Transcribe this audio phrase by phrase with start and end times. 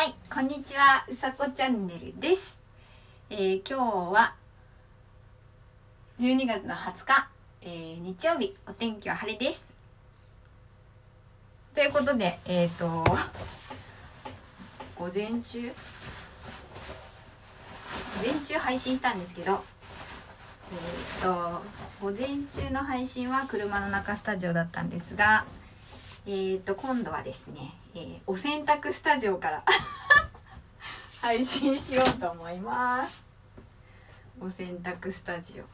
[0.00, 2.58] はい、こんにちは、うさこチャンネルです。
[3.28, 3.76] えー今
[4.08, 4.34] 日は
[6.18, 7.28] 12月の20日、
[7.60, 9.62] えー日曜日、お天気は晴れです。
[11.74, 13.04] ということで、えっ、と、
[14.96, 15.74] 午前中、午
[18.24, 19.62] 前中配信したんですけど、
[20.72, 21.60] えっ、と、
[22.00, 25.44] 午前中の配信は車の中スタジオだったんですが、
[26.26, 29.64] えー、と今度はですね、えーお洗濯スタジオから
[31.20, 33.22] 配信しようと思います。
[34.40, 35.64] お洗濯スタジオ。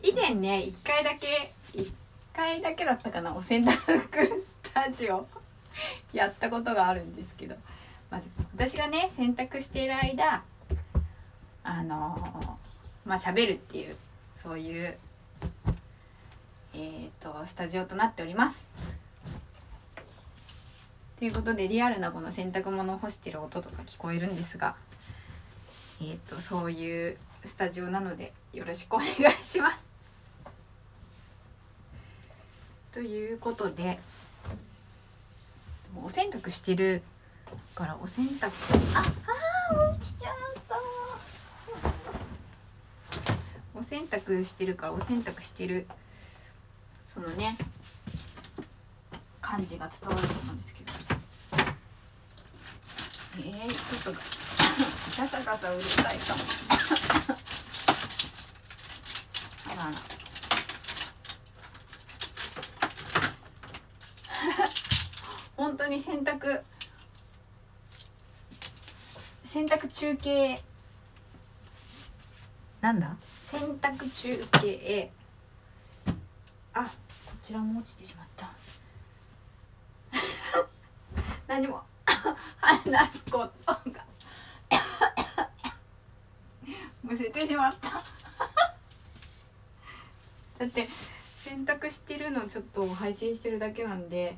[0.00, 1.92] 以前ね1回だけ1
[2.32, 5.26] 回だけだったかなお洗濯スタジオ。
[6.12, 7.56] やったことがあるんですけど。
[8.10, 10.42] まず私がね洗濯している間
[11.62, 13.94] あのーまあ喋るっていう
[14.42, 14.98] そういう
[16.72, 18.58] えー、とスタジオとなっております。
[21.18, 24.76] ということでリアルなこの洗濯物を干してる音とか聞こえるんですが
[26.00, 29.10] えっ、とそういうスタジオなのでよろしくお願い
[29.44, 29.78] します。
[32.92, 33.98] ということで
[36.00, 37.02] お洗濯してる
[37.74, 38.52] からお洗濯
[38.96, 39.02] あ
[39.70, 40.34] あ落ちちゃっ
[40.68, 40.76] た
[43.74, 45.88] お洗濯してるからお洗濯してる
[47.12, 47.58] そのね
[49.40, 50.77] 感じが伝わると思うんですけど
[53.38, 54.20] えー、ちょっと
[55.16, 56.40] ガサガサうるさいかも
[59.72, 59.92] あらあら
[65.56, 66.62] 本当に洗濯
[69.44, 70.62] 洗濯中継
[72.80, 73.16] なんだ？
[73.42, 75.10] 洗濯中継。
[76.72, 76.90] あこ
[77.42, 78.52] ちらも落ちてしまった。
[81.48, 81.82] 何も。
[82.60, 84.04] 話すことが。
[87.02, 87.90] むせてしまった。
[90.58, 90.88] だって
[91.42, 94.36] 洗濯してるのちょっと配信してるだけなんで。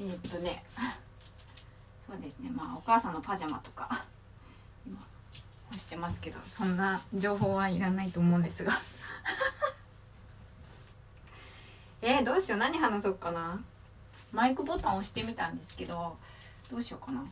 [0.00, 0.64] えー、っとね。
[2.08, 2.50] そうですね。
[2.50, 4.04] まあお母さんのパジャマとか
[4.86, 4.98] 今
[5.70, 8.80] 干してますけどそんな情報はいらないと思うんですが。
[12.00, 12.58] えー、どうしよう。
[12.58, 13.60] 何話そうかな。
[14.32, 16.16] マイクボタン押してみたんですけど
[16.70, 17.24] どうしようかな。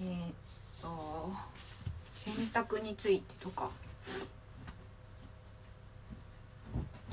[0.00, 0.32] えー、っ
[0.80, 1.32] と
[2.24, 3.70] 洗濯についてとか。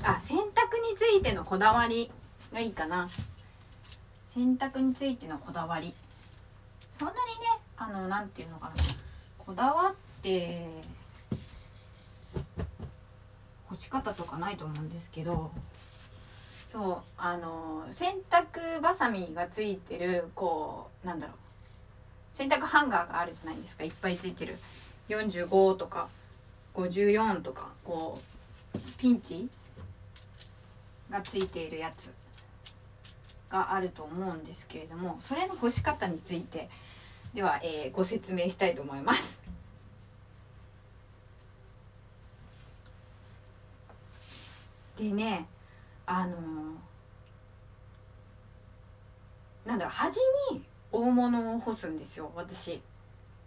[0.02, 2.10] あ洗濯についてのこだわり
[2.52, 3.08] がいいかな。
[4.28, 5.94] 洗濯についてのこだわり。
[6.98, 7.22] そんなにね
[7.76, 8.74] あのなんていうのかな。
[9.38, 10.66] こだわって
[13.68, 15.50] 干し方とかないと思うんですけど
[16.70, 21.36] そうあの洗濯ばさみがついてるこうなんだろう。
[22.36, 23.84] 洗濯ハンガーがあるじゃないですか。
[23.84, 24.58] いっぱいついてる。
[25.08, 26.08] 45とか
[26.74, 28.20] 54とかこ
[28.74, 29.48] うピンチ
[31.08, 32.12] がついているやつ
[33.48, 36.68] があると思うんですけれどもそれの干し方について
[37.32, 39.38] では、えーご説明したいと思います。
[44.98, 45.46] でね
[46.06, 46.36] あの
[49.64, 50.16] なんだろう端
[50.52, 50.62] に
[50.92, 52.80] 大物を干すんですよ私。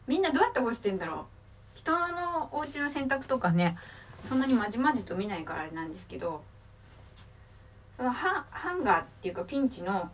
[0.06, 1.25] みんなどうやって干してんだろう。
[1.75, 3.78] 人のお家の洗濯とかね
[4.28, 6.44] そんなにまじまじと見ないからあれなんですけど
[7.96, 10.12] そのハンハンガーっていうかピンチの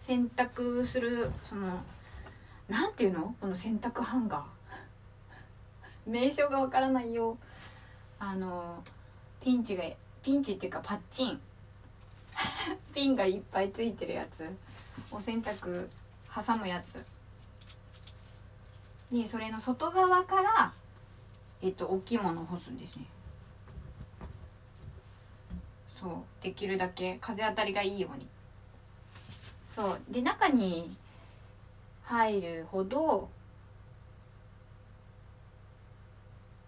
[0.00, 1.80] 洗濯するその
[2.68, 3.34] なんていうの？
[3.40, 6.10] この洗濯ハンガー。
[6.10, 7.36] 名称がわからないよ。
[8.18, 8.82] あの
[9.40, 9.84] ピンチが
[10.22, 11.40] ピンチっていうかパッチン。
[12.94, 14.48] ピンがいっぱいついてるやつ。
[15.10, 15.88] お洗濯
[16.34, 17.04] 挟むやつ。
[19.10, 20.72] にそれの外側から
[21.62, 23.06] えっと大きいものを干すんですね。
[26.00, 26.42] そう。
[26.42, 28.26] できるだけ風当たりがいいように。
[29.74, 30.00] そう。
[30.08, 30.96] で中に
[32.08, 33.28] 入るほど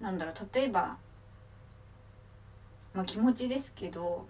[0.01, 0.97] なんだろう例えば
[2.95, 4.27] まあ気持ちですけど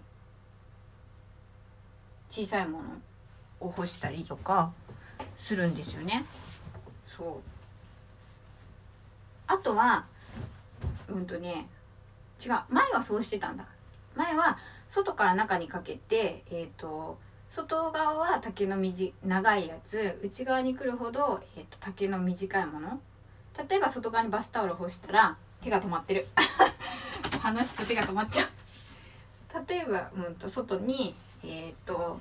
[2.29, 2.85] 小さいもの
[3.59, 4.71] を干したりとか
[5.37, 6.25] するんですよね。
[7.17, 7.51] そう。
[9.47, 10.05] あとは
[11.09, 11.67] うんとね
[12.43, 13.65] 違う前はそうしてたんだ。
[14.15, 17.17] 前は外から中にかけてえっ、と
[17.49, 23.01] 外側は丈の短長いやつ内側に来るほど、えー、と丈の短いもの。
[23.69, 26.27] 例えば外側にバスタオル干したら手が止まってる。
[27.41, 29.67] 話すと手が止まっちゃう。
[29.67, 32.19] 例えば、うん、と外にえっ、と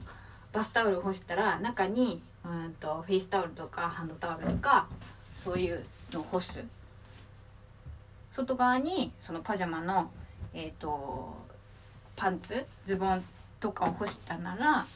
[0.53, 4.89] バスタオル干したら中に、うん、とフェイスタオルとかハンドタオルとか
[5.45, 6.65] そういうのを干す。
[8.33, 10.11] 外側にそのパジャマの
[10.55, 11.37] えっ、と
[12.17, 13.23] パンツズボン
[13.61, 14.87] とかを干したなら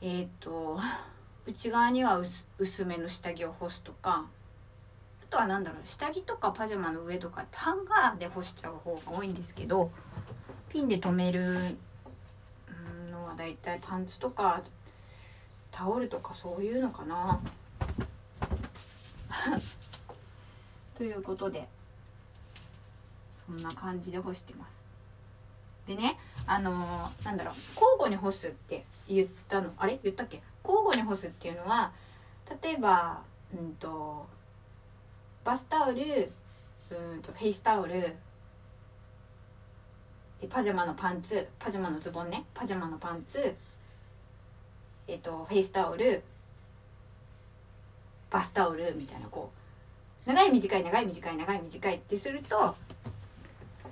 [0.00, 0.80] えっ、と
[1.46, 4.26] 内側には薄薄めの下着を干すとか。
[5.32, 9.90] とは何だろう下着とかパジャマの上とかってハンガーで干しちゃう方が多いんですけど
[10.68, 11.78] ピンで留める
[13.10, 14.60] のはだいたいパンツとか
[15.70, 17.40] タオルとかそういうのかな。
[20.94, 21.66] ということで
[23.46, 24.72] そんな感じで干してます。
[25.86, 29.98] でねあのー、なんだろう交互に干すって言ったのあれ？
[30.02, 30.42] 言ったっけ？
[30.62, 31.90] 交互に干すっていうのは
[32.62, 33.22] 例えば
[33.54, 34.28] うんと
[35.44, 36.30] バスタオル
[36.90, 38.14] うんとフェイスタオル
[40.48, 43.54] パジャマのパンツパジャマのズボンねパジャマのパンツ
[45.08, 46.22] えっとフェイスタオル
[48.30, 49.50] バスタオルみたいなこ
[50.26, 52.76] う長い短い長い短い長い短いってすると,、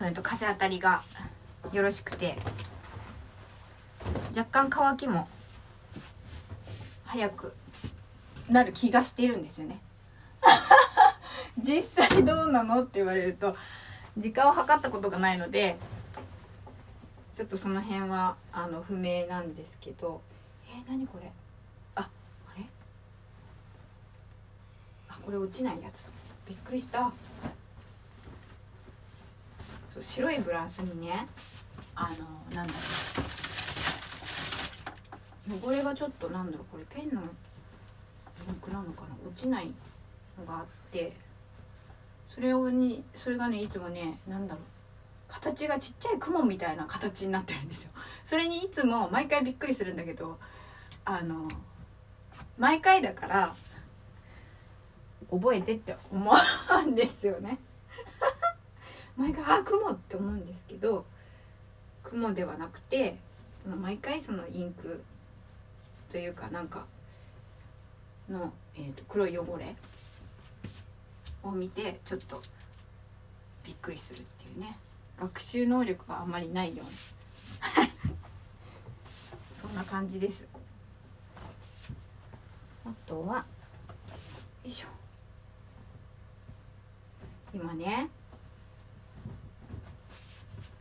[0.00, 1.02] うん、と風当たりが
[1.72, 2.36] よろしくて
[4.36, 5.28] 若干乾きも
[7.04, 7.52] 早く
[8.48, 9.80] なる気がしているんですよね。
[11.58, 13.56] 実際どうなのって言われると
[14.16, 15.76] 時間を計ったことがないので
[17.32, 20.20] ちょっとその辺はあの不明なんですけど
[20.68, 21.30] えー、何これ？
[21.96, 22.08] ああ
[22.56, 22.64] れ？
[25.08, 26.06] あこれ落ちないやつ。
[26.48, 27.12] びっくりした。
[29.92, 31.26] そう白いブラウスにね
[31.94, 32.78] あのなんだろ
[35.58, 35.66] う。
[35.66, 37.24] 汚れがちょっとなんだろうこれペンのイ
[38.52, 39.16] ンクなのかな？
[39.26, 39.72] 落ちない
[40.38, 41.12] のがあって。
[42.34, 44.64] それをにそれがねいつもねなんだろう。
[45.30, 47.90] 形がちっちゃい雲みたいな形になってるんですよ。
[48.26, 50.38] それにいつも毎回びっくりするんだけど
[51.04, 51.48] あの
[52.58, 53.54] 毎回だから
[55.30, 56.32] 覚えてって思
[56.84, 57.58] うんですよね。
[59.16, 61.06] 毎回あ雲って思うんですけど
[62.02, 63.16] 雲ではなくて
[63.62, 65.02] その毎回そのインク
[66.10, 66.86] というかなんか
[68.28, 69.76] の、えーと、黒い汚れ
[71.42, 72.42] を見てちょっと
[73.64, 74.76] びっくりするっていうね。
[75.18, 77.86] 学習能力があんまりないような。
[79.60, 80.46] そんな感じです。
[82.86, 83.44] あとはよ
[84.64, 84.88] いしょ。
[87.52, 88.08] 今ね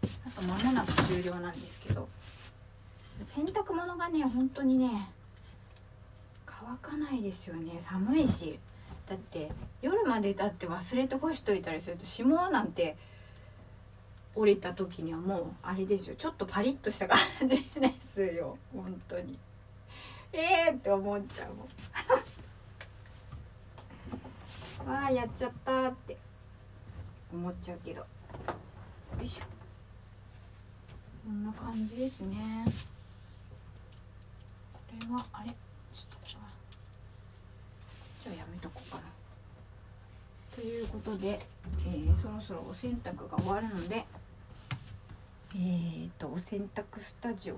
[0.03, 2.07] あと間もなく終了なんですけど
[3.25, 5.09] 洗濯物がね本当にね
[6.45, 7.79] 乾かないですよね。
[7.79, 8.59] 寒いし。
[9.09, 9.49] だって
[9.81, 12.95] 夜までだって忘れて干しといたりすると霜なんて
[14.35, 16.15] 降りた時にはもうあれですよ。
[16.15, 17.57] ちょっとパリッとした感じで
[18.13, 18.57] すよ。
[18.71, 19.39] 本当に。
[20.31, 21.65] ええー、って思っちゃうもん。
[24.87, 26.15] わあやっちゃったって。
[27.33, 28.01] 思っちゃうけど。
[28.01, 28.05] よ
[29.23, 29.45] いしょ。
[31.25, 32.63] こんな感じですね。
[34.73, 35.53] これはあれ？
[38.59, 39.03] とこかな。
[40.55, 41.39] ということで、
[41.85, 44.05] えー、そろそろお洗濯が終わるので
[45.55, 47.55] えーとお洗濯スタジオ。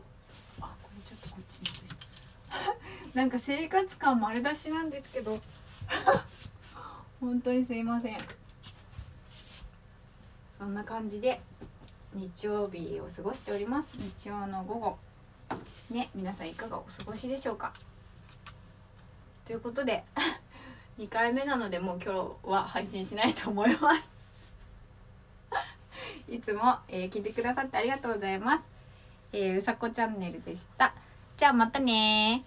[0.61, 1.89] あこれちょっとこっちに
[3.13, 5.41] なんか生活感丸出しなんですけど。
[7.19, 8.17] 本当にすいません。
[10.57, 11.41] そんな感じで
[12.13, 13.89] 日曜日を過ごしております。
[13.93, 14.97] 日曜の午後。
[15.89, 17.73] ね皆さんいかがお過ごしでしょうか。
[19.45, 20.05] ということで
[20.99, 24.09] 2回目なのでもう今日は配信しないと思います
[26.29, 28.63] いつも、えー、聞いてくださってありがとうございます。
[29.33, 30.93] えー、うさこチャンネルでした。
[31.37, 32.43] じゃあまたね